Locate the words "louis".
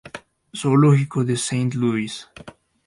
1.75-2.25